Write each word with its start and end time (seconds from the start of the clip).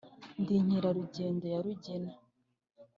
ndi 0.41 0.53
inkerarugendo 0.61 1.45
ya 1.53 1.59
rugina 1.65 2.13